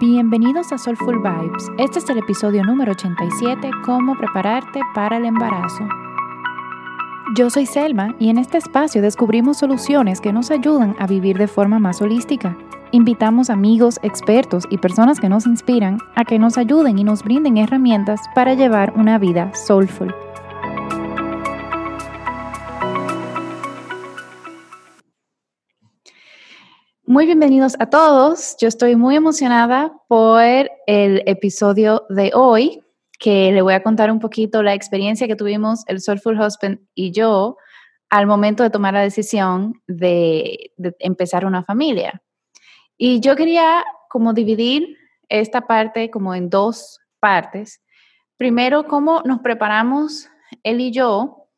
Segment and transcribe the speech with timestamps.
[0.00, 1.72] Bienvenidos a Soulful Vibes.
[1.76, 5.88] Este es el episodio número 87, Cómo prepararte para el embarazo.
[7.34, 11.48] Yo soy Selma y en este espacio descubrimos soluciones que nos ayudan a vivir de
[11.48, 12.56] forma más holística.
[12.92, 17.56] Invitamos amigos, expertos y personas que nos inspiran a que nos ayuden y nos brinden
[17.56, 20.14] herramientas para llevar una vida soulful.
[27.18, 28.56] Muy bienvenidos a todos.
[28.60, 30.40] Yo estoy muy emocionada por
[30.86, 32.80] el episodio de hoy,
[33.18, 37.10] que le voy a contar un poquito la experiencia que tuvimos el Soulful Husband y
[37.10, 37.56] yo
[38.08, 42.22] al momento de tomar la decisión de, empezar una familia.
[42.96, 44.96] Y yo quería como dividir
[45.28, 47.82] esta parte como en dos partes.
[48.36, 50.30] Primero, cómo nos preparamos
[50.62, 51.48] él y yo,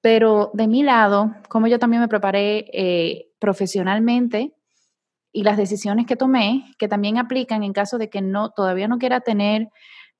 [0.00, 4.54] pero de mi lado, cómo yo también me preparé eh, profesionalmente
[5.32, 8.98] y las decisiones que tomé, que también aplican en caso de que no todavía no
[8.98, 9.68] quiera tener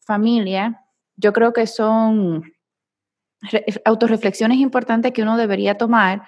[0.00, 0.82] familia,
[1.16, 2.42] yo creo que son
[3.84, 6.22] autorreflexiones importantes que uno debería tomar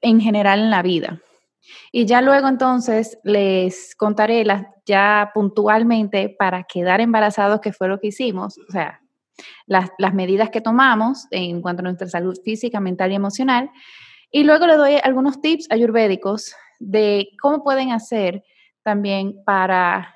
[0.00, 1.20] en general en la vida.
[1.90, 7.98] Y ya luego entonces les contaré las, ya puntualmente para quedar embarazados, que fue lo
[7.98, 9.00] que hicimos, o sea,
[9.66, 13.70] las, las medidas que tomamos en cuanto a nuestra salud física, mental y emocional.
[14.30, 16.54] Y luego le doy algunos tips ayurvédicos
[16.84, 18.44] de cómo pueden hacer
[18.82, 20.14] también para,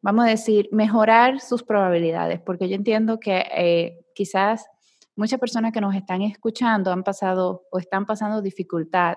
[0.00, 4.66] vamos a decir, mejorar sus probabilidades, porque yo entiendo que eh, quizás
[5.14, 9.16] muchas personas que nos están escuchando han pasado o están pasando dificultad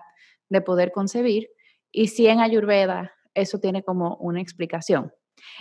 [0.50, 1.50] de poder concebir
[1.92, 5.12] y si en Ayurveda eso tiene como una explicación.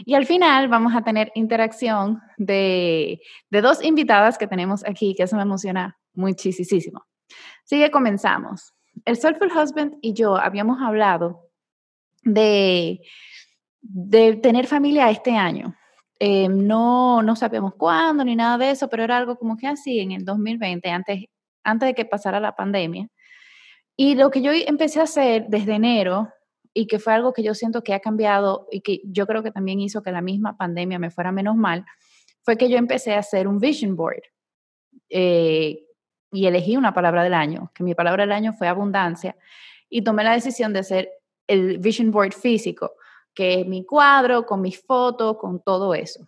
[0.04, 5.24] Y al final vamos a tener interacción de, de dos invitadas que tenemos aquí, que
[5.24, 7.04] eso me emociona muchísimo.
[7.64, 11.48] Así que comenzamos el Soulful Husband y yo habíamos hablado
[12.22, 13.00] de,
[13.80, 15.74] de tener familia este año.
[16.20, 20.00] Eh, no, no sabíamos cuándo ni nada de eso, pero era algo como que así
[20.00, 21.24] en el 2020, antes,
[21.64, 23.08] antes de que pasara la pandemia.
[23.96, 26.28] Y lo que yo empecé a hacer desde enero,
[26.74, 29.52] y que fue algo que yo siento que ha cambiado y que yo creo que
[29.52, 31.84] también hizo que la misma pandemia me fuera menos mal,
[32.42, 34.22] fue que yo empecé a hacer un vision board.
[35.08, 35.86] Eh,
[36.34, 39.36] y elegí una palabra del año, que mi palabra del año fue abundancia,
[39.88, 41.10] y tomé la decisión de hacer
[41.46, 42.92] el vision board físico,
[43.32, 46.26] que es mi cuadro, con mis fotos, con todo eso.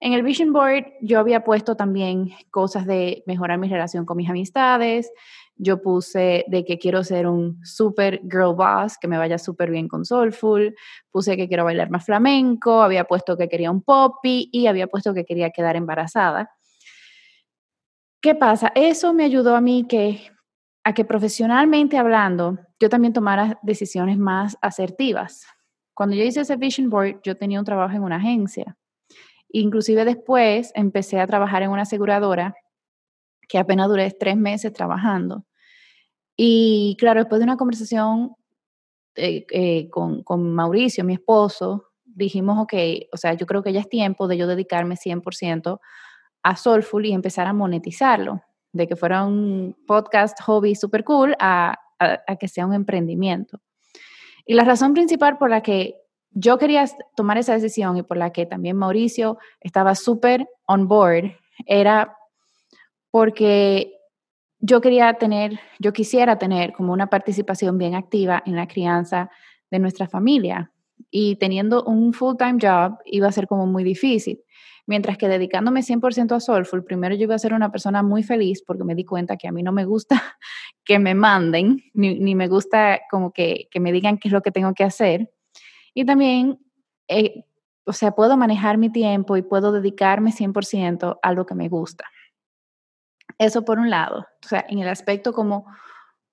[0.00, 4.28] En el vision board yo había puesto también cosas de mejorar mi relación con mis
[4.28, 5.12] amistades,
[5.58, 9.88] yo puse de que quiero ser un super girl boss, que me vaya súper bien
[9.88, 10.74] con soulful,
[11.10, 15.14] puse que quiero bailar más flamenco, había puesto que quería un poppy y había puesto
[15.14, 16.55] que quería quedar embarazada.
[18.26, 18.72] ¿Qué pasa?
[18.74, 20.32] Eso me ayudó a mí que,
[20.82, 25.46] a que profesionalmente hablando, yo también tomara decisiones más asertivas.
[25.94, 28.76] Cuando yo hice ese vision board, yo tenía un trabajo en una agencia.
[29.50, 32.56] Inclusive después empecé a trabajar en una aseguradora
[33.48, 35.46] que apenas duré tres meses trabajando.
[36.36, 38.34] Y claro, después de una conversación
[39.14, 42.74] eh, eh, con, con, Mauricio, mi esposo, dijimos, ok,
[43.12, 45.78] o sea, yo creo que ya es tiempo de yo dedicarme 100%
[46.46, 48.40] a Soulful y empezar a monetizarlo,
[48.72, 51.76] de que fuera un podcast hobby super cool a,
[52.38, 53.58] que sea un emprendimiento.
[54.44, 55.96] Y la razón principal por la que
[56.30, 56.84] yo quería
[57.16, 61.32] tomar esa decisión y por la que también Mauricio estaba súper on board
[61.66, 62.16] era
[63.10, 63.94] porque
[64.60, 69.30] yo quería tener, yo quisiera tener como una participación bien activa en la crianza
[69.68, 70.70] de nuestra familia.
[71.10, 74.44] Y teniendo un full-time job iba a ser como muy difícil.
[74.86, 78.62] Mientras que dedicándome 100% a Soulful, primero yo iba a ser una persona muy feliz
[78.64, 80.22] porque me di cuenta que a mí no me gusta
[80.84, 84.72] que me manden, ni, me gusta como que, me digan qué es lo que tengo
[84.74, 85.32] que hacer.
[85.92, 86.60] Y también,
[87.08, 87.44] eh,
[87.84, 92.04] o sea, puedo manejar mi tiempo y puedo dedicarme 100% a lo que me gusta.
[93.38, 94.26] Eso por un lado.
[94.44, 95.66] O sea, en el aspecto como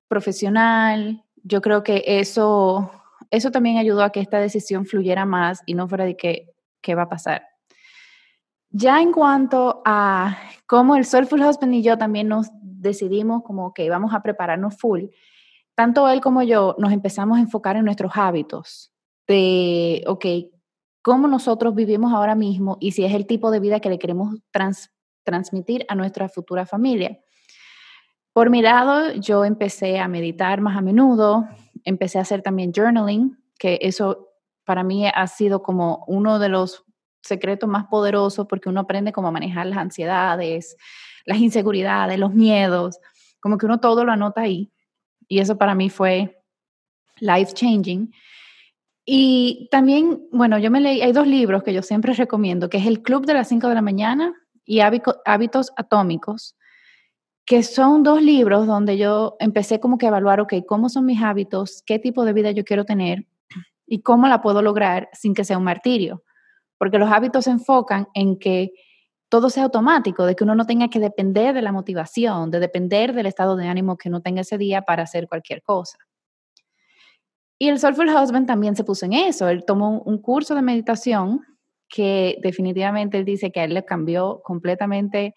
[0.07, 2.91] profesional, yo creo que eso,
[3.31, 6.93] eso también ayudó a que esta decisión fluyera más y no fuera de que, ¿qué
[6.93, 7.52] va a pasar?
[8.75, 10.35] Ya en cuanto a
[10.65, 15.05] cómo el Soulful Husband y yo también nos decidimos como que vamos a prepararnos full,
[15.75, 18.91] tanto él como yo nos empezamos a enfocar en nuestros hábitos
[19.27, 20.25] de, ok,
[21.03, 24.39] cómo nosotros vivimos ahora mismo y si es el tipo de vida que le queremos
[25.23, 27.19] transmitir a nuestra futura familia.
[28.33, 31.47] Por mi lado, yo empecé a meditar más a menudo,
[31.83, 34.29] empecé a hacer también journaling, que eso
[34.65, 36.83] para mí ha sido como uno de los
[37.23, 40.75] secreto más poderoso porque uno aprende cómo manejar las ansiedades,
[41.25, 42.99] las inseguridades, los miedos,
[43.39, 44.71] como que uno todo lo anota ahí.
[45.27, 46.43] Y eso para mí fue
[47.19, 48.13] life changing.
[49.05, 52.85] Y también, bueno, yo me leí, hay dos libros que yo siempre recomiendo, que es
[52.85, 54.33] El Club de las 5 de la mañana
[54.65, 56.55] y Hábitos Atómicos,
[57.45, 61.21] que son dos libros donde yo empecé como que a evaluar, ok, cómo son mis
[61.21, 63.25] hábitos, qué tipo de vida yo quiero tener
[63.85, 66.23] y cómo la puedo lograr sin que sea un martirio.
[66.77, 68.71] Porque los hábitos se enfocan en que
[69.29, 73.13] todo sea automático, de que uno no tenga que depender de la motivación, de depender
[73.13, 75.97] del estado de ánimo que uno tenga ese día para hacer cualquier cosa.
[77.57, 79.47] Y el Soulful Husband también se puso en eso.
[79.49, 81.41] Él tomó un curso de meditación
[81.89, 85.33] que definitivamente él dice que a él le cambió completamente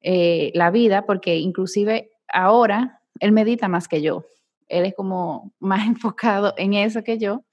[0.00, 4.24] eh, la vida, porque inclusive ahora él medita más que yo.
[4.68, 7.44] Él es como más enfocado en eso que yo.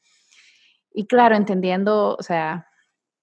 [0.93, 2.66] Y claro, entendiendo, o sea,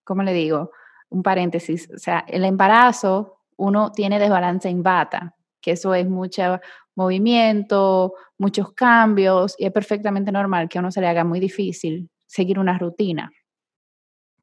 [0.05, 0.71] ¿cómo le digo?
[1.11, 6.61] Un paréntesis, o sea, el embarazo, uno tiene desbalance en bata, que eso es mucho
[6.95, 12.11] movimiento, muchos cambios, y es perfectamente normal que a uno se le haga muy difícil
[12.27, 13.31] seguir una rutina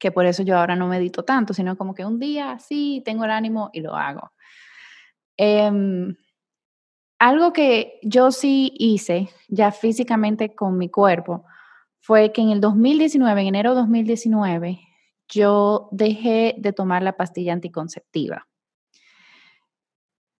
[0.02, 3.24] que por eso yo ahora no medito tanto, sino como que un día sí tengo
[3.24, 4.32] el ánimo y lo hago.
[5.36, 6.16] Em,
[7.20, 11.44] algo que yo sí hice ya físicamente con mi cuerpo
[12.00, 14.80] fue que en el 2019, en enero de 2019,
[15.32, 18.48] yo dejé de tomar la pastilla anticonceptiva.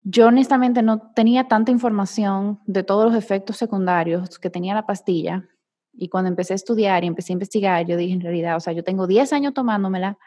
[0.02, 5.48] Yo honestamente no tenía tanta información de todos los efectos secundarios que tenía la pastilla
[5.92, 8.72] y cuando empecé a estudiar y empecé a investigar, yo dije en realidad, o sea,
[8.72, 10.18] yo tengo 10 años tomándomela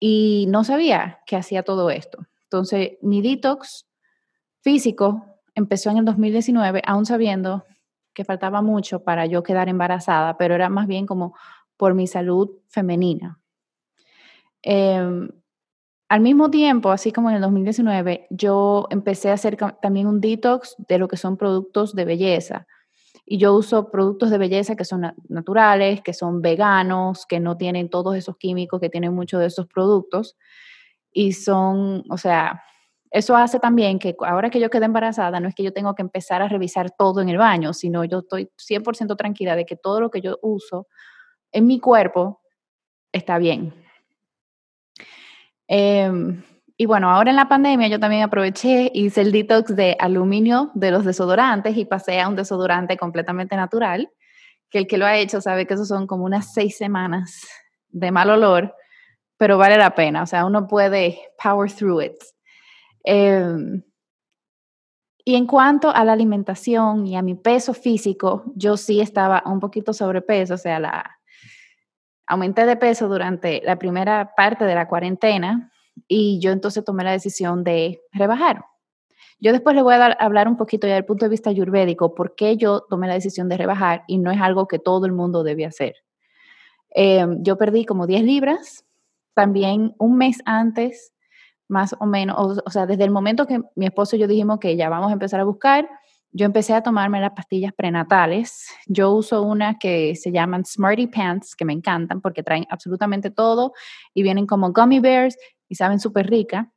[0.00, 2.26] y no sabía que hacía todo esto.
[2.44, 3.86] Entonces, mi detox
[4.62, 7.64] físico empezó en el 2019, aún sabiendo
[8.14, 11.34] que faltaba mucho para yo quedar embarazada, pero era más bien como
[11.76, 13.41] por mi salud femenina.
[14.62, 15.28] Em,
[16.08, 20.76] al mismo tiempo, así como en el 2019, yo empecé a hacer también un detox
[20.88, 22.66] de lo que son productos de belleza.
[23.24, 27.88] Y yo uso productos de belleza que son naturales, que son veganos, que no tienen
[27.88, 30.36] todos esos químicos que tienen muchos de esos productos.
[31.12, 32.62] Y son, o sea,
[33.10, 36.02] eso hace también que ahora que yo quedé embarazada, no es que yo tengo que
[36.02, 40.00] empezar a revisar todo en el baño, sino yo estoy 100% tranquila de que todo
[40.00, 40.88] lo que yo uso
[41.52, 42.40] en mi cuerpo
[43.12, 43.81] está bien.
[45.74, 46.10] Eh,
[46.76, 50.90] y bueno, ahora en la pandemia yo también aproveché, hice el detox de aluminio de
[50.90, 54.10] los desodorantes y pasé a un desodorante completamente natural,
[54.68, 57.48] que el que lo ha hecho sabe que eso son como unas seis semanas
[57.88, 58.74] de mal olor,
[59.38, 62.16] pero vale la pena, o sea, uno puede power through it.
[63.04, 63.82] Em,
[65.24, 69.58] y en cuanto a la alimentación y a mi peso físico, yo sí estaba un
[69.58, 71.18] poquito sobrepeso, o sea, la,
[72.26, 75.72] aumenté de peso durante la primera parte de la cuarentena,
[76.08, 78.64] y yo entonces tomé la decisión de rebajar.
[79.40, 82.14] Yo después le voy a dar, hablar un poquito ya del punto de vista ayurvédico,
[82.14, 85.12] por qué yo tomé la decisión de rebajar y no es algo que todo el
[85.12, 85.96] mundo debe hacer.
[86.90, 88.84] Em, yo perdí como 10 libras,
[89.34, 91.12] también un mes antes,
[91.68, 94.76] más o menos, o, sea, desde el momento que mi esposo y yo dijimos que
[94.76, 95.88] ya vamos a empezar a buscar,
[96.32, 98.68] yo empecé a tomarme las pastillas prenatales.
[98.86, 103.74] Yo uso una que se llaman Smarty Pants, que me encantan porque traen absolutamente todo
[104.14, 105.36] y vienen como gummy bears
[105.68, 106.72] y saben súper rica.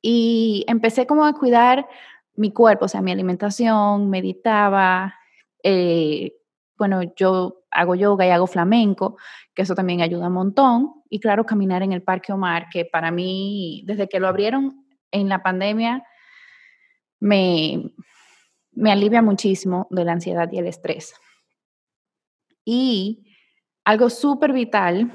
[0.00, 1.86] Y empecé como a cuidar
[2.34, 5.14] mi cuerpo, o sea, mi alimentación, meditaba,
[5.62, 6.32] eh,
[6.78, 9.16] bueno, yo hago yoga y hago flamenco,
[9.54, 10.92] que eso también ayuda un montón.
[11.10, 15.28] Y claro, caminar en el Parque Omar, que para mí, desde que lo abrieron en
[15.28, 16.04] la pandemia,
[17.20, 17.92] me,
[18.72, 21.14] me alivia muchísimo de la ansiedad y el estrés.
[22.64, 23.34] Y
[23.84, 25.12] algo súper vital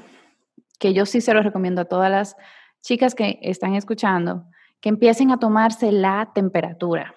[0.78, 2.36] que yo sí se lo recomiendo a todas las
[2.82, 4.44] chicas que están escuchando,
[4.80, 7.14] que empiecen a tomarse la temperatura.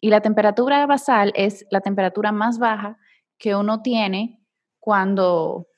[0.00, 2.98] Y la temperatura basal es la temperatura más baja
[3.38, 4.40] que uno tiene
[4.80, 5.68] cuando,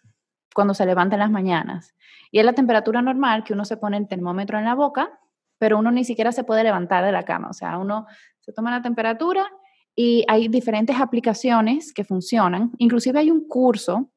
[0.55, 1.95] cuando se levanta en las mañanas.
[2.31, 5.21] Y es la temperatura normal que uno se pone el termómetro en la boca,
[5.59, 7.51] pero uno ni siquiera se puede levantar de la cama.
[7.51, 8.07] O sea, uno
[8.41, 9.49] se toma la temperatura
[9.97, 12.71] y hay diferentes aplicaciones que funcionan.
[12.77, 14.11] Inclusive hay un curso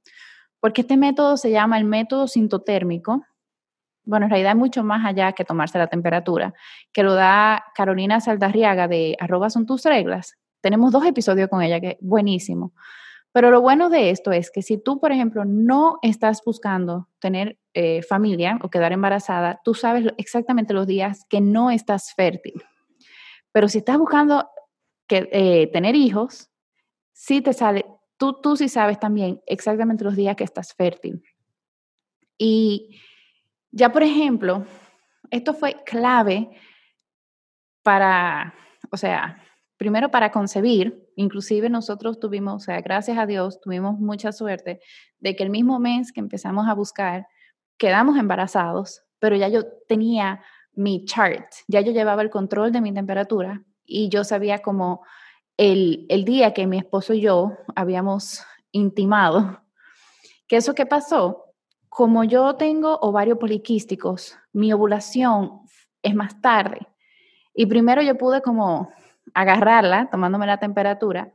[0.60, 3.24] porque este método se llama el método sintotérmico.
[4.04, 6.54] Bueno, en realidad es mucho más allá que tomarse la temperatura,
[6.92, 10.36] que lo da Carolina Saldarriaga de arroba son tus reglas.
[10.62, 12.74] Tenemos dos episodios con ella que buenísimo.
[13.32, 17.58] Pero lo bueno de esto es que si tú, por ejemplo, no estás buscando tener
[17.74, 22.64] eh, familia o quedar embarazada, tú sabes exactamente los días que no estás fértil.
[23.52, 24.50] Pero si estás buscando
[25.10, 26.50] que, eh, tener hijos,
[27.12, 27.86] sí te sale
[28.20, 31.24] tú, tú sí sabes también exactamente los días que estás fértil.
[32.38, 33.02] Y
[33.72, 34.66] ya, por ejemplo,
[35.32, 36.50] esto fue clave
[37.82, 38.54] para,
[38.92, 39.44] o sea,
[39.78, 44.80] primero para concebir, inclusive nosotros tuvimos, o sea, gracias a Dios, tuvimos mucha suerte
[45.20, 47.28] de que el mismo mes que empezamos a buscar,
[47.78, 50.42] quedamos embarazados, pero ya yo tenía
[50.74, 55.02] mi chart, ya yo llevaba el control de mi temperatura y yo sabía como
[55.58, 59.62] el, el día que mi esposo y yo habíamos intimado,
[60.48, 61.46] que eso que pasó,
[61.90, 65.62] como yo tengo ovarios poliquísticos, mi ovulación
[66.02, 66.88] es más tarde.
[67.54, 68.92] Y primero yo pude como
[69.34, 71.34] agarrarla, tomándome la temperatura.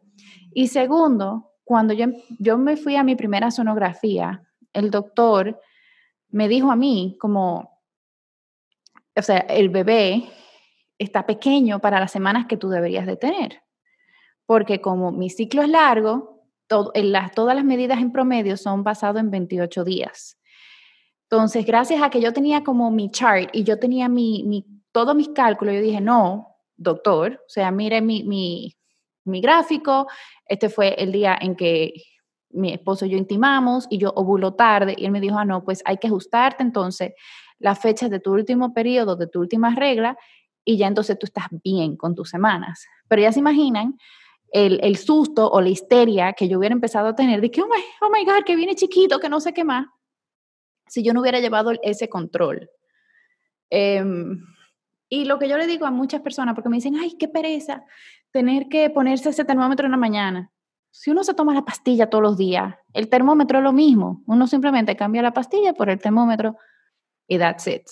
[0.53, 2.07] Y segundo, cuando yo,
[2.39, 4.43] yo me fui a mi primera sonografía,
[4.73, 5.61] el doctor
[6.29, 7.83] me dijo a mí como,
[9.17, 10.31] o sea, el bebé
[10.99, 13.63] está pequeño para las semanas que tú deberías de tener.
[14.47, 16.35] Porque como mi ciclo es largo,
[16.95, 20.39] las, todas las medidas en promedio son basadas en 28 días.
[21.31, 25.15] Entonces, gracias a que yo tenía como mi chart y yo tenía mi, mi, todos
[25.15, 28.77] mis cálculos, yo dije, no, doctor, o sea, mire mi, mi,
[29.25, 30.07] mi gráfico,
[30.47, 31.95] este fue el día en que
[32.51, 35.65] mi esposo y yo intimamos y yo ovulo tarde y él me dijo, ah, no,
[35.65, 37.15] pues hay que ajustarte entonces
[37.59, 40.17] la fecha de tu último periodo, de tu última regla
[40.65, 42.87] y ya entonces tú estás bien con tus semanas.
[43.09, 43.99] Pero ya se imaginan
[44.53, 47.67] el, el susto o la histeria que yo hubiera empezado a tener de que, oh
[47.67, 49.87] my, oh my God, que viene chiquito, que no sé qué más
[50.87, 52.71] si yo no hubiera llevado ese control.
[53.71, 54.45] Em,
[55.09, 57.85] y lo que yo le digo a muchas personas, porque me dicen, ay, qué pereza
[58.31, 60.51] tener que ponerse ese termómetro en la mañana.
[60.91, 64.23] Si uno se toma la pastilla todos los días, el termómetro es lo mismo.
[64.27, 66.57] Uno simplemente cambia la pastilla por el termómetro
[67.27, 67.83] y that's it.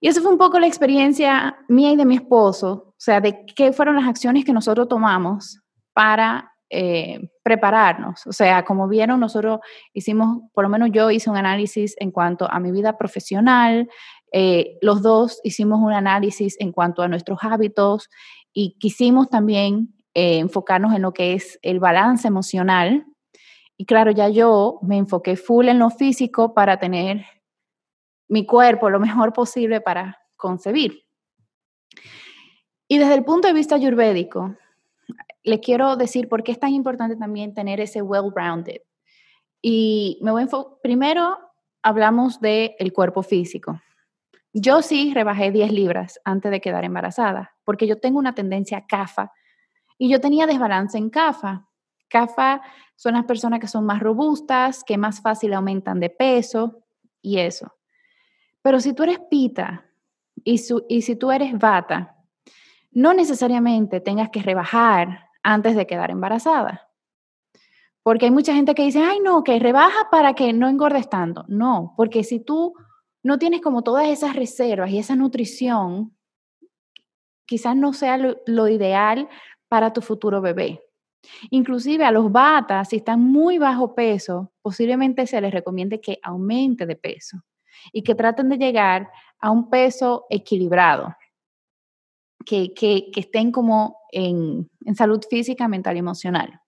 [0.00, 3.44] Y esa fue un poco la experiencia mía y de mi esposo, o sea, de
[3.56, 5.60] qué fueron las acciones que nosotros tomamos
[5.92, 8.26] para eh, prepararnos.
[8.26, 9.60] O sea, como vieron, nosotros
[9.92, 13.88] hicimos, por lo menos yo hice un análisis en cuanto a mi vida profesional,
[14.32, 18.10] eh, los dos hicimos un análisis en cuanto a nuestros hábitos
[18.52, 23.06] y quisimos también eh, enfocarnos en lo que es el balance emocional.
[23.76, 27.24] Y claro, ya yo me enfoqué full en lo físico para tener
[28.28, 31.04] mi cuerpo lo mejor posible para concebir.
[32.86, 34.56] Y desde el punto de vista ayurvédico,
[35.44, 38.82] le quiero decir por qué es tan importante también tener ese well-rounded.
[39.60, 40.48] Y me voy a
[40.82, 41.38] primero
[41.82, 43.80] hablamos del el cuerpo físico.
[44.52, 48.86] Yo sí rebajé 10 libras antes de quedar embarazada, porque yo tengo una tendencia a
[48.86, 49.32] CAFA
[49.98, 51.68] y yo tenía desbalance en CAFA.
[52.08, 52.62] CAFA
[52.96, 56.82] son las personas que son más robustas, que más fácil aumentan de peso
[57.20, 57.77] y eso.
[58.68, 59.86] Pero si tú eres pita
[60.44, 62.18] y, si tú eres bata,
[62.90, 66.86] no necesariamente tengas que rebajar antes de quedar embarazada.
[68.02, 71.46] Porque hay mucha gente que dice, ay, no, que rebaja para que no engordes tanto.
[71.48, 72.74] No, porque si tú
[73.22, 76.14] no tienes como todas esas reservas y esa nutrición,
[77.46, 79.30] quizás no sea lo, ideal
[79.68, 80.84] para tu futuro bebé.
[81.48, 86.84] Inclusive a los batas, si están muy bajo peso, posiblemente se les recomiende que aumente
[86.84, 87.42] de peso
[87.92, 91.14] y que traten de llegar a un peso equilibrado
[92.44, 96.60] que, estén como en, salud física, mental y emocional.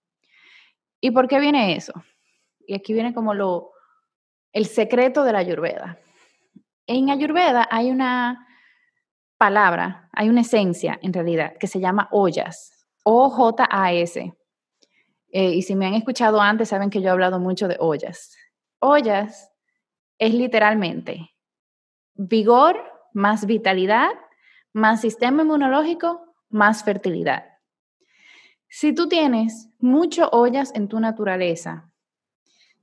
[0.99, 1.93] ¿Y por qué viene eso?
[2.67, 3.71] Y aquí viene como lo,
[4.53, 5.99] el secreto de la ayurveda.
[6.85, 8.47] En ayurveda hay una
[9.37, 14.33] palabra, hay una esencia en realidad que se llama ollas, O-J-A-S.
[15.33, 18.35] Eh, y si me han escuchado antes, saben que yo he hablado mucho de ollas.
[18.79, 19.50] Ollas
[20.21, 21.31] es literalmente
[22.15, 22.77] vigor
[23.13, 24.11] más vitalidad
[24.73, 27.45] más sistema inmunológico, más fertilidad.
[28.67, 31.91] Si tú tienes muchas ollas en tu naturaleza,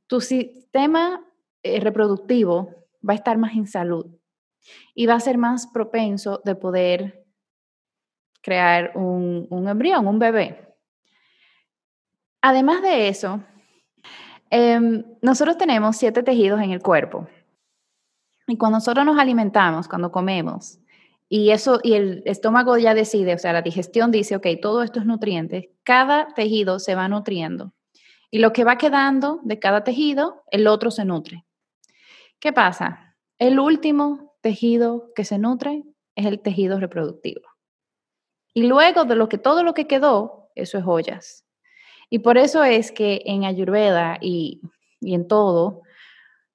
[0.07, 1.25] tu sistema
[1.62, 4.07] eh, reproductivo va a estar más en salud
[4.95, 7.26] y va a ser más propenso de poder
[8.42, 10.76] crear un, embrión, un bebé.
[12.42, 13.42] Además de eso,
[14.50, 17.28] em, nosotros tenemos siete tejidos en el cuerpo.
[18.47, 20.78] Y cuando nosotros nos alimentamos, cuando comemos,
[21.28, 25.00] y eso, y el estómago ya decide, o sea, la digestión dice, ok, todo esto
[25.00, 27.75] es nutrientes, cada tejido se va nutriendo.
[28.31, 31.45] Y lo que va quedando de cada tejido, el otro se nutre.
[32.40, 33.17] ¿Qué pasa?
[33.38, 37.43] El último tejido que se nutre es el tejido reproductivo.
[38.55, 41.45] Y luego de lo que todo lo que quedó, eso es joyas.
[42.11, 44.61] Y por eso es que en Ayurveda y,
[45.00, 45.83] y en todo,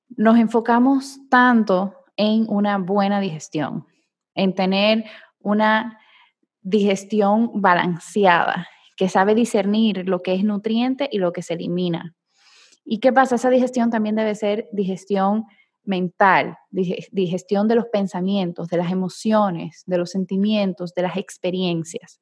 [0.10, 3.86] nos enfocamos tanto en una buena digestión
[4.36, 5.06] en tener
[5.40, 6.00] una
[6.62, 12.16] digestión balanceada, que sabe discernir lo que es nutriente y lo que se elimina.
[12.86, 13.36] ¿Y qué pasa?
[13.36, 15.46] Esa digestión también debe ser digestión
[15.84, 22.22] mental, digestión de los pensamientos, de las emociones, de los sentimientos, de las experiencias.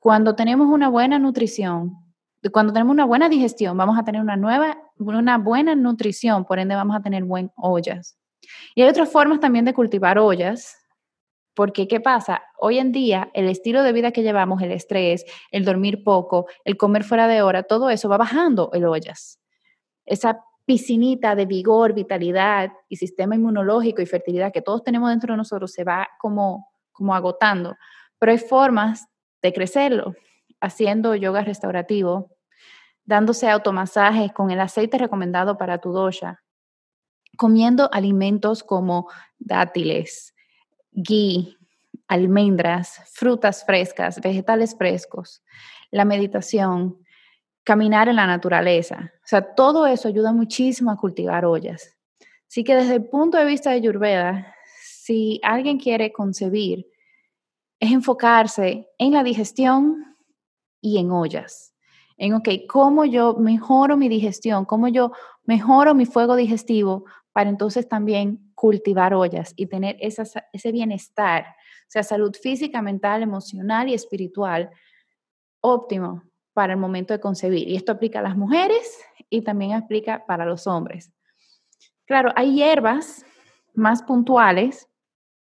[0.00, 2.11] cuando tenemos una buena nutrición,
[2.50, 6.74] cuando tenemos una buena digestión, vamos a tener una nueva, una buena nutrición, por ende
[6.74, 8.18] vamos a tener buen ollas.
[8.74, 10.76] Y hay otras formas también de cultivar ollas,
[11.54, 12.42] porque ¿qué pasa?
[12.58, 16.76] Hoy en día el estilo de vida que llevamos, el estrés, el dormir poco, el
[16.76, 19.38] comer fuera de hora, todo eso va bajando el ollas.
[20.04, 25.36] Esa piscinita de vigor, vitalidad y sistema inmunológico y fertilidad que todos tenemos dentro de
[25.36, 27.76] nosotros se va como, como agotando.
[28.18, 29.06] Pero hay formas
[29.42, 30.14] de crecerlo,
[30.62, 32.30] haciendo yoga restaurativo,
[33.04, 36.42] dándose automasajes con el aceite recomendado para tu dosha,
[37.36, 40.34] comiendo alimentos como dátiles,
[40.92, 41.58] ghee,
[42.06, 45.42] almendras, frutas frescas, vegetales frescos,
[45.90, 46.98] la meditación,
[47.64, 49.12] caminar en la naturaleza.
[49.16, 51.96] O sea, todo eso ayuda muchísimo a cultivar ollas.
[52.48, 54.54] Así que desde el punto de vista de Ayurveda,
[54.84, 56.86] si alguien quiere concebir,
[57.80, 60.11] es enfocarse en la digestión
[60.82, 61.74] y en ollas.
[62.18, 65.12] En, ok, cómo yo mejoro mi digestión, cómo yo
[65.44, 72.02] mejoro mi fuego digestivo para entonces también cultivar ollas y tener ese bienestar, o sea,
[72.02, 74.70] salud física, mental, emocional y espiritual
[75.60, 76.22] óptimo
[76.52, 77.68] para el momento de concebir.
[77.68, 81.10] Y esto aplica a las mujeres y también aplica para los hombres.
[82.04, 83.24] Claro, hay hierbas
[83.74, 84.88] más puntuales.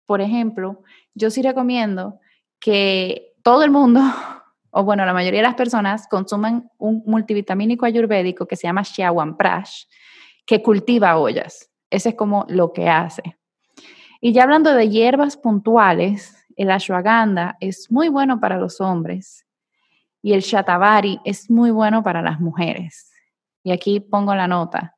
[0.05, 2.19] Por ejemplo, yo sí recomiendo
[2.59, 4.01] que todo el mundo,
[4.77, 8.83] o bueno, la mayoría de las personas, consuman un multivitamínico ayurvédico que se llama
[9.37, 9.85] Prash,
[10.45, 11.71] que cultiva ollas.
[11.89, 13.37] Ese es como lo que hace.
[14.19, 19.45] Y ya hablando de hierbas puntuales, el ashwagandha es muy bueno para los hombres
[20.21, 23.13] y el shatavari es muy bueno para las mujeres.
[23.63, 24.97] Y aquí pongo la nota.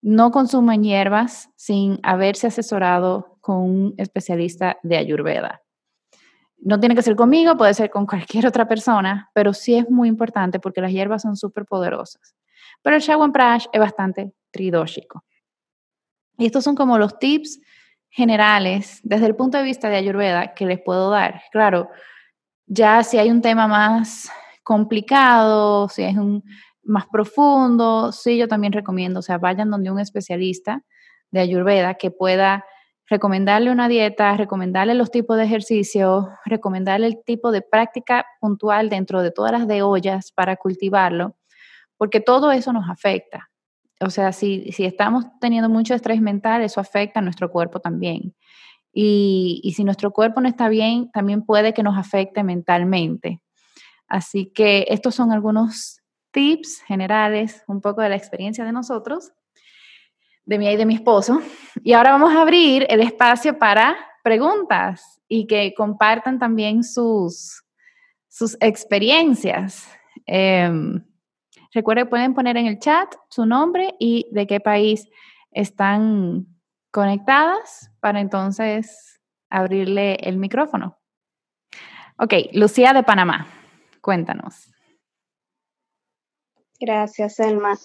[0.00, 5.63] No consumen hierbas sin haberse asesorado con un especialista de Ayurveda.
[6.64, 10.08] No tiene que ser conmigo, puede ser con cualquier otra persona, pero sí es muy
[10.08, 12.34] importante porque las hierbas son súper poderosas.
[12.82, 15.24] Pero el Prash es bastante tridóxico.
[16.38, 17.60] Y estos son como los tips
[18.08, 21.42] generales desde el punto de vista de Ayurveda que les puedo dar.
[21.52, 21.90] Claro,
[22.66, 24.30] ya si hay un tema más
[24.62, 26.42] complicado, si es un
[26.82, 30.82] más profundo, sí, yo también recomiendo, o sea, vayan donde un especialista
[31.30, 32.64] de Ayurveda que pueda
[33.08, 39.22] recomendarle una dieta, recomendarle los tipos de ejercicio, recomendarle el tipo de práctica puntual dentro
[39.22, 41.36] de todas las de ollas para cultivarlo,
[41.96, 43.50] porque todo eso nos afecta.
[44.00, 48.34] O sea, si, si estamos teniendo mucho estrés mental, eso afecta a nuestro cuerpo también.
[48.92, 53.40] Y, y si nuestro cuerpo no está bien, también puede que nos afecte mentalmente.
[54.08, 59.32] Así que estos son algunos tips generales, un poco de la experiencia de nosotros,
[60.44, 61.40] de mí y de mi esposo.
[61.82, 67.64] Y ahora vamos a abrir el espacio para preguntas y que compartan también sus,
[68.28, 69.88] sus experiencias.
[70.26, 70.70] Eh,
[71.72, 75.08] recuerden, pueden poner en el chat su nombre y de qué país
[75.50, 76.46] están
[76.90, 80.98] conectadas para entonces abrirle el micrófono.
[82.18, 83.48] Ok, Lucía de Panamá.
[84.00, 84.70] Cuéntanos.
[86.78, 87.76] Gracias, Elma.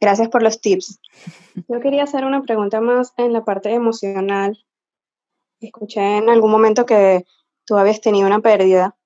[0.00, 1.00] Gracias por los tips.
[1.68, 4.58] Yo quería hacer una pregunta más en la parte emocional.
[5.60, 7.24] Escuché en algún momento que
[7.64, 8.96] tú habías tenido una pérdida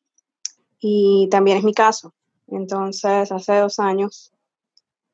[0.81, 2.13] y también es mi caso.
[2.49, 4.33] Entonces, hace dos años.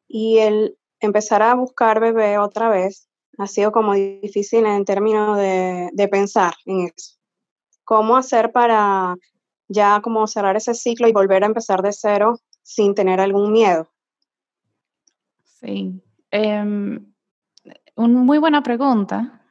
[0.08, 3.08] Y el empezar a buscar bebé otra vez
[3.38, 7.16] ha sido como difícil en términos de, de pensar en eso.
[7.84, 9.14] ¿Cómo hacer para
[9.68, 13.88] ya como cerrar ese ciclo y volver a empezar de cero sin tener algún miedo?
[15.60, 17.00] Sí, una
[17.96, 19.42] muy buena pregunta.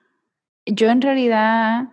[0.65, 1.89] Yo en realidad,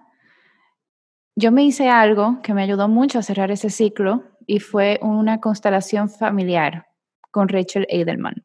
[1.34, 5.40] yo me hice algo que me ayudó mucho a cerrar ese ciclo y fue una
[5.40, 6.86] constelación familiar
[7.30, 8.44] con Rachel Edelman,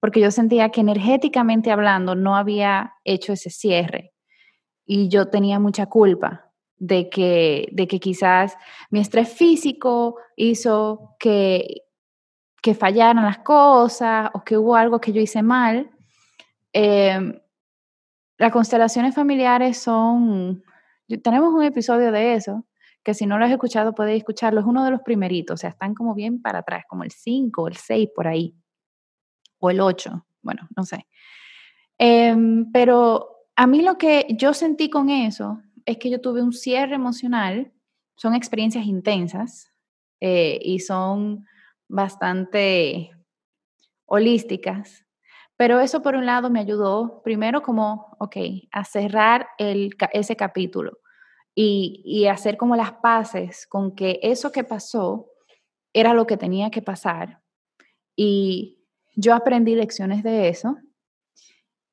[0.00, 4.12] porque yo sentía que energéticamente hablando no había hecho ese cierre
[4.84, 8.56] y yo tenía mucha culpa de que, de que quizás
[8.90, 11.82] mi estrés físico hizo que,
[12.62, 15.90] que fallaran las cosas o que hubo algo que yo hice mal.
[16.72, 17.38] Em,
[18.38, 20.62] las constelaciones familiares son,
[21.22, 22.64] tenemos un episodio de eso,
[23.02, 25.70] que si no lo has escuchado podéis escucharlo, es uno de los primeritos, o sea,
[25.70, 28.54] están como bien para atrás, como el 5 o el 6 por ahí,
[29.58, 31.06] o el 8, bueno, no sé.
[31.98, 36.52] Em, pero a mí lo que yo sentí con eso es que yo tuve un
[36.52, 37.72] cierre emocional,
[38.14, 39.72] son experiencias intensas
[40.20, 41.44] eh, y son
[41.92, 43.10] bastante
[44.06, 45.04] holísticas,
[45.56, 48.36] pero eso por un lado me ayudó primero como, ok,
[48.72, 50.98] a cerrar el, ese capítulo
[51.54, 55.28] y, y hacer como las paces con que eso que pasó
[55.92, 57.40] era lo que tenía que pasar.
[58.16, 58.82] Y
[59.14, 60.78] yo aprendí lecciones de eso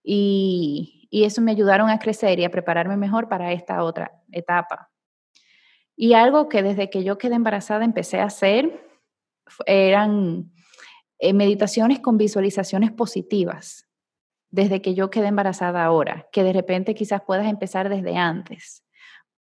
[0.02, 4.90] y, y eso me ayudaron a crecer y a prepararme mejor para esta otra etapa.
[5.98, 8.89] Y algo que desde que yo quedé embarazada empecé a hacer
[9.66, 10.52] eran
[11.20, 13.88] eh, meditaciones con visualizaciones positivas,
[14.52, 18.84] desde que yo quedé embarazada ahora, que de repente quizás puedas empezar desde antes,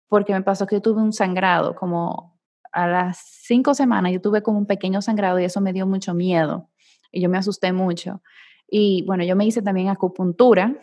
[0.08, 2.39] porque me pasó que yo tuve un sangrado, como
[2.72, 6.13] a las cinco semanas yo tuve como un pequeño sangrado y eso me dio mucho
[6.13, 6.70] miedo
[7.12, 8.22] y yo me asusté mucho.
[8.68, 10.76] Y bueno, yo me hice también acupuntura.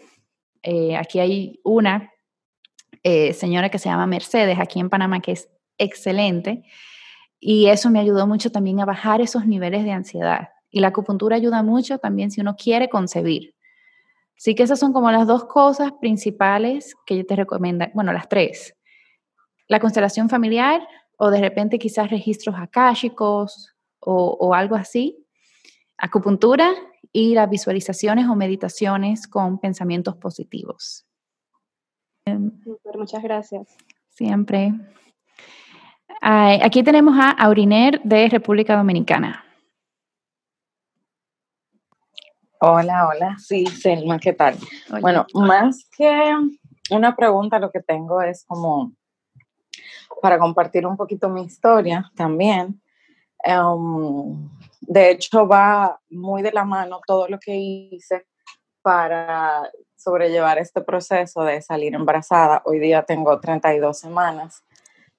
[0.63, 2.13] Eh, aquí hay una
[3.03, 6.63] eh, señora que se llama Mercedes, aquí en Panamá, que es excelente.
[7.40, 10.50] Y eso me ayudó mucho también a bajar esos niveles de ansiedad.
[10.70, 13.55] Y la acupuntura ayuda mucho también si uno quiere concebir.
[14.37, 18.29] Así que esas son como las dos cosas principales que yo te recomiendo, bueno, las
[18.29, 18.76] tres.
[19.66, 25.26] La constelación familiar o de repente quizás registros akáshicos o, o algo así
[26.00, 26.72] acupuntura
[27.12, 31.07] y las visualizaciones o meditaciones con pensamientos positivos.
[32.94, 33.76] muchas gracias.
[34.09, 34.72] Siempre.
[36.21, 39.45] Aquí tenemos a Auriner de República Dominicana.
[42.61, 43.37] Hola, hola.
[43.39, 44.57] Sí, Selma, ¿qué tal?
[45.01, 46.35] Bueno, más que
[46.91, 48.93] una pregunta, lo que tengo es como
[50.21, 52.83] para compartir un poquito mi historia también.
[53.47, 54.51] Um,
[54.83, 58.27] de hecho, va muy de la mano todo lo que hice
[58.83, 62.61] para sobrellevar este proceso de salir embarazada.
[62.67, 64.63] Hoy día tengo 32 semanas.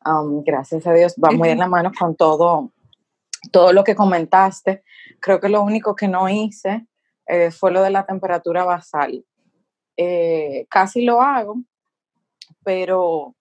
[0.03, 2.71] Um, gracias a Dios, va muy de la mano con todo,
[3.51, 4.83] todo lo que comentaste.
[5.19, 6.87] Creo que lo único que no hice
[7.27, 9.23] eh, fue lo de la temperatura basal.
[9.97, 11.57] Eh, casi lo hago,
[12.63, 13.35] pero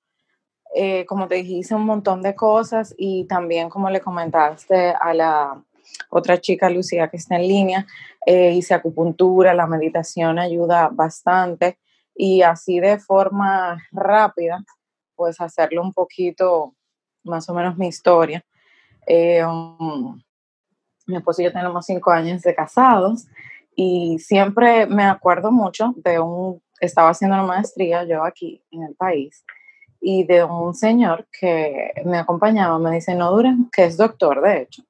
[0.75, 5.15] eh, como te dije, hice un montón de cosas y también como le comentaste a
[5.15, 5.65] la
[6.11, 7.87] otra chica, Lucía, que está en línea,
[8.27, 11.79] hice acupuntura, la meditación ayuda bastante
[12.15, 14.63] y así de forma rápida,
[15.21, 16.75] pues hacerlo un poquito,
[17.25, 18.43] más o menos mi historia.
[19.07, 20.19] Eh, um,
[21.07, 23.27] mi esposo y yo tenemos cinco años de casados
[23.77, 28.95] y siempre me acuerdo mucho de un, estaba haciendo una maestría yo aquí en el
[28.95, 29.45] país
[30.01, 34.63] y de un señor que me acompañaba, me dice, no dures, que es doctor de
[34.63, 34.83] hecho,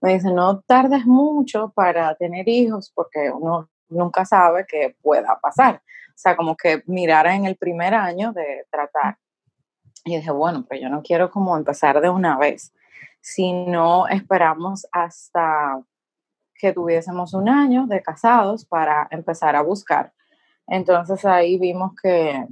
[0.00, 5.82] me dice, no tardes mucho para tener hijos porque uno nunca sabe qué pueda pasar.
[6.08, 9.18] O sea, como que mirara en el primer año de tratar.
[10.08, 12.72] Y dije, bueno, pues yo no quiero como empezar de una vez,
[13.20, 15.82] sino esperamos hasta
[16.54, 20.12] que tuviésemos un año de casados para empezar a buscar.
[20.66, 22.46] Entonces ahí vimos que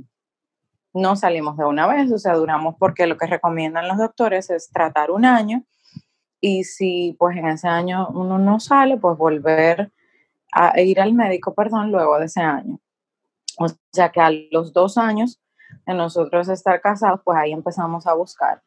[0.93, 4.71] no salimos de una vez, o sea, duramos porque lo que recomiendan los doctores es
[4.71, 5.65] tratar un año
[6.41, 9.93] y si pues en ese año uno no sale, pues volver
[10.53, 12.79] a ir al médico, perdón, luego de ese año.
[13.59, 15.41] O sea que a los dos años
[15.87, 18.61] de nosotros estar casados, pues ahí empezamos a buscar,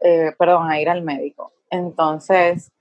[0.00, 1.52] eh, perdón, a ir al médico.
[1.70, 2.72] Entonces,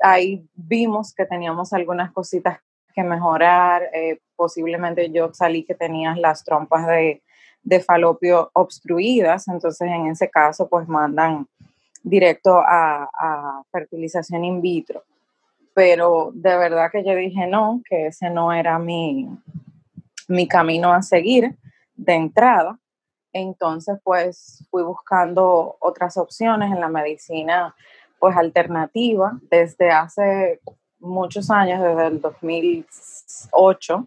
[0.00, 2.60] ahí vimos que teníamos algunas cositas
[2.94, 3.88] que mejorar.
[3.94, 7.22] Eh, posiblemente yo salí que tenías las trompas de,
[7.62, 11.46] de falopio obstruidas, entonces en ese caso, pues mandan
[12.02, 15.04] directo a, fertilización in vitro.
[15.74, 19.28] Pero de verdad que yo dije no, que ese no era mi,
[20.28, 21.56] mi camino a seguir
[21.94, 22.78] de entrada.
[23.32, 27.74] Entonces, pues fui buscando otras opciones en la medicina,
[28.18, 29.38] pues alternativa.
[29.50, 30.60] Desde hace
[30.98, 34.06] muchos años, desde el 2008,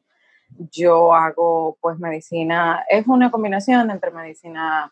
[0.71, 4.91] yo hago pues medicina, es una combinación entre medicina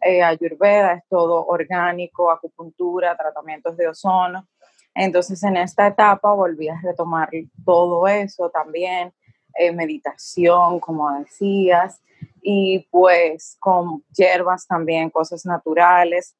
[0.00, 4.46] eh, ayurveda, es todo orgánico, acupuntura, tratamientos de ozono.
[4.94, 7.30] Entonces en esta etapa volví a retomar
[7.64, 9.12] todo eso también,
[9.54, 12.00] eh, meditación, como decías,
[12.42, 16.36] y pues con hierbas también, cosas naturales.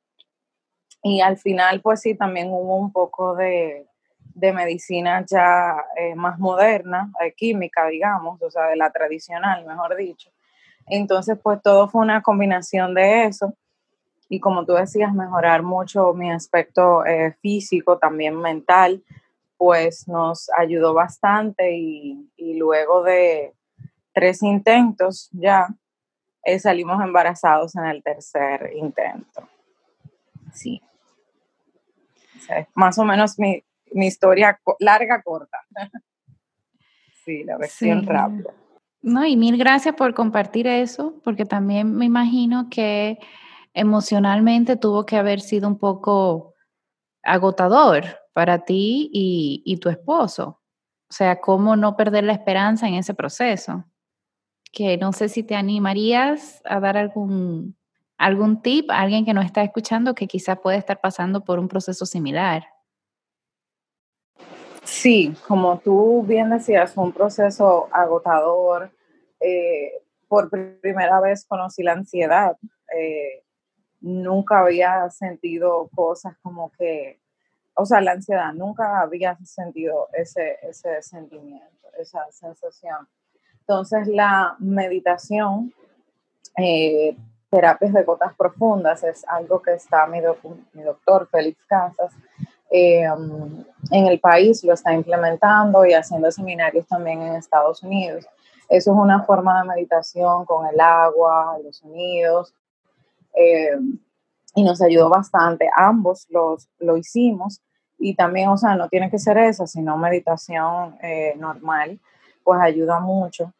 [1.02, 3.86] Y al final, pues sí, también hubo un poco de,
[4.34, 10.30] de medicina ya eh, más moderna, química, digamos, o sea, de la tradicional, mejor dicho.
[10.86, 13.54] Entonces, pues todo fue una combinación de eso.
[14.28, 19.02] Y como tú decías, mejorar mucho mi aspecto eh, físico, también mental,
[19.56, 23.54] pues nos ayudó bastante y, luego de
[24.12, 25.68] tres intentos ya
[26.44, 29.48] eh, salimos embarazados en el tercer intento.
[30.52, 30.82] Sí.
[32.74, 33.62] más o menos mi,
[33.94, 35.58] historia larga, corta.
[37.24, 38.52] sí, la versión rápida.
[39.00, 43.18] No, y mil gracias por compartir eso, porque también me imagino que
[43.74, 46.54] emocionalmente tuvo que haber sido un poco
[47.22, 50.60] agotador para ti y, y tu esposo.
[51.08, 53.84] O sea, cómo no perder la esperanza en ese proceso.
[54.72, 57.76] Que no sé si te animarías a dar algún,
[58.16, 61.68] algún tip a alguien que nos está escuchando que quizás puede estar pasando por un
[61.68, 62.64] proceso similar.
[64.84, 68.90] Sí, como tú bien decías, un proceso agotador.
[69.40, 72.56] Eh, por primera vez conocí la ansiedad.
[72.96, 73.44] Eh,
[74.00, 77.20] nunca había sentido cosas como que,
[77.74, 83.08] o sea, la ansiedad, nunca había sentido ese, ese sentimiento, esa sensación.
[83.62, 85.72] Entonces la meditación,
[86.56, 87.16] eh,
[87.48, 90.18] terapias de gotas profundas, es algo que está mi,
[90.72, 92.12] mi doctor Félix Casas
[92.70, 98.26] eh, en el país, lo está implementando y haciendo seminarios también en Estados Unidos.
[98.68, 102.52] Eso es una forma de meditación con el agua, los sonidos,
[103.34, 103.78] eh,
[104.56, 105.70] y nos ayudó bastante.
[105.76, 107.60] Ambos los, lo hicimos
[107.96, 110.96] y también, o sea, no tiene que ser esa, sino meditación
[111.36, 112.00] normal,
[112.44, 113.52] pues ayuda mucho.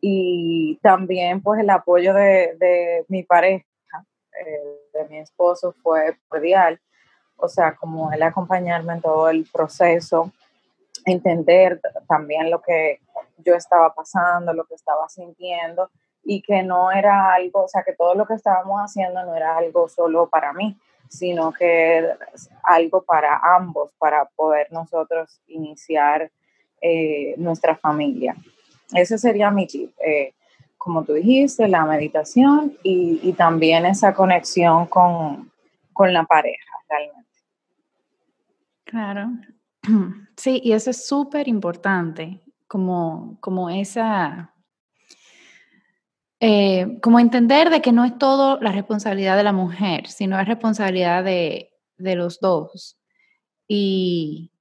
[0.00, 3.64] Y también, pues, el apoyo de, de mi pareja,
[4.92, 6.80] de mi esposo, fue cordial
[7.36, 10.32] o sea, como él acompañarme en todo el proceso,
[11.04, 13.00] entender también lo que
[13.38, 15.90] yo estaba pasando, lo que estaba sintiendo
[16.24, 19.56] y que no era algo, o sea, que todo lo que estábamos haciendo no era
[19.56, 20.76] algo solo para mí,
[21.08, 22.14] sino que
[22.64, 26.32] algo para ambos, para poder nosotros iniciar
[26.80, 28.36] eh, nuestra familia.
[28.92, 29.90] Ese sería mi tip.
[30.04, 30.32] Eh,
[30.76, 35.50] como tú dijiste, la meditación y, también esa conexión con,
[35.92, 37.26] con la pareja, realmente.
[38.84, 39.30] Claro.
[40.36, 44.52] Sí, y eso es súper importante, como, como esa,
[46.40, 50.46] eh, como entender de que no es todo la responsabilidad de la mujer, sino es
[50.46, 52.98] responsabilidad de, los dos.
[53.66, 54.52] Y,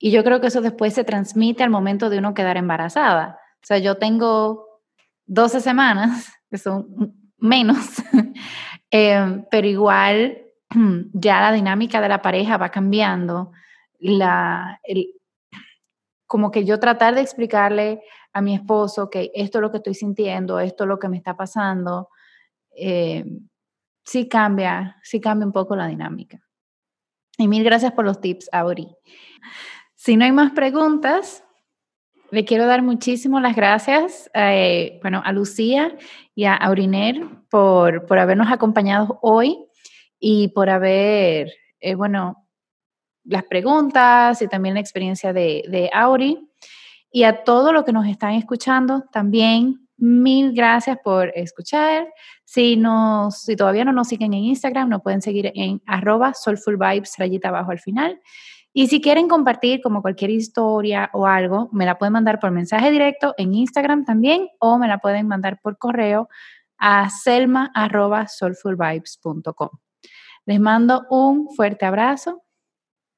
[0.00, 3.38] y, yo creo que eso después se transmite al momento de uno quedar embarazada.
[3.62, 4.66] O sea, yo tengo
[5.26, 7.78] 12 semanas, que son menos,
[8.90, 10.38] eh, pero igual
[11.12, 13.52] ya la dinámica de la pareja va cambiando
[13.98, 14.80] la,
[16.26, 19.94] como que yo tratar de explicarle a mi esposo que esto es lo que estoy
[19.94, 22.08] sintiendo, esto es lo que me está pasando,
[22.76, 23.24] eh,
[24.04, 26.40] sí cambia, sí cambia un poco la dinámica.
[27.36, 28.94] Y mil gracias por los tips, Auri.
[30.02, 31.44] Si no hay más preguntas,
[32.30, 35.94] le quiero dar muchísimas las gracias eh, bueno, a Lucía
[36.34, 39.58] y a Auriner por, por habernos acompañado hoy
[40.18, 42.48] y por haber, eh, bueno,
[43.24, 46.48] las preguntas y también la experiencia de, de Auri.
[47.12, 52.08] Y a todos los que nos están escuchando, también mil gracias por escuchar.
[52.46, 57.16] Si, nos, si todavía no nos siguen en Instagram, nos pueden seguir en arroba soulfulvibes,
[57.18, 58.18] rayita abajo al final.
[58.72, 62.90] Y si quieren compartir como cualquier historia o algo, me la pueden mandar por mensaje
[62.90, 66.28] directo en Instagram también o me la pueden mandar por correo
[66.78, 69.70] a selma arroba soulfulvibes.com.
[70.46, 72.42] Les mando un fuerte abrazo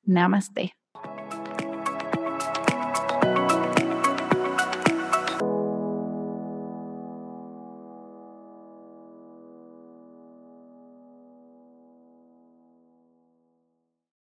[0.04, 0.74] Namaste.